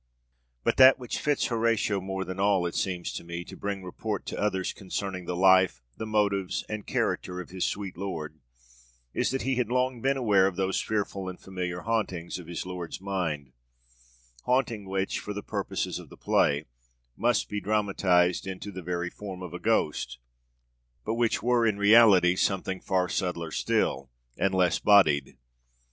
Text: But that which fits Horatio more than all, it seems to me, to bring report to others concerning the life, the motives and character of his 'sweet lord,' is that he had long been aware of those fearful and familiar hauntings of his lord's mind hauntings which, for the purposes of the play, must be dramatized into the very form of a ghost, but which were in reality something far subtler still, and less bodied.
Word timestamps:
But 0.63 0.77
that 0.77 0.97
which 0.97 1.19
fits 1.19 1.45
Horatio 1.45 2.01
more 2.01 2.25
than 2.25 2.39
all, 2.39 2.65
it 2.65 2.73
seems 2.73 3.13
to 3.13 3.23
me, 3.23 3.43
to 3.43 3.55
bring 3.55 3.83
report 3.83 4.25
to 4.25 4.39
others 4.41 4.73
concerning 4.73 5.25
the 5.25 5.35
life, 5.35 5.83
the 5.95 6.07
motives 6.07 6.65
and 6.67 6.87
character 6.87 7.39
of 7.39 7.51
his 7.51 7.65
'sweet 7.65 7.95
lord,' 7.95 8.39
is 9.13 9.29
that 9.29 9.43
he 9.43 9.57
had 9.57 9.69
long 9.69 10.01
been 10.01 10.17
aware 10.17 10.47
of 10.47 10.55
those 10.55 10.81
fearful 10.81 11.29
and 11.29 11.39
familiar 11.39 11.81
hauntings 11.81 12.39
of 12.39 12.47
his 12.47 12.65
lord's 12.65 12.99
mind 12.99 13.51
hauntings 14.45 14.87
which, 14.89 15.19
for 15.19 15.33
the 15.35 15.43
purposes 15.43 15.99
of 15.99 16.09
the 16.09 16.17
play, 16.17 16.65
must 17.15 17.47
be 17.47 17.61
dramatized 17.61 18.47
into 18.47 18.71
the 18.71 18.81
very 18.81 19.11
form 19.11 19.43
of 19.43 19.53
a 19.53 19.59
ghost, 19.59 20.17
but 21.05 21.13
which 21.13 21.43
were 21.43 21.63
in 21.63 21.77
reality 21.77 22.35
something 22.35 22.81
far 22.81 23.07
subtler 23.07 23.51
still, 23.51 24.09
and 24.35 24.55
less 24.55 24.79
bodied. 24.79 25.37